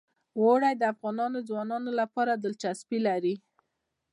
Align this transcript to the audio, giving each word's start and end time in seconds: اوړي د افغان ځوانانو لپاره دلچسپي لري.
اوړي 0.39 0.71
د 0.77 0.83
افغان 0.93 1.33
ځوانانو 1.49 1.91
لپاره 1.99 2.33
دلچسپي 2.43 2.99
لري. 3.07 3.35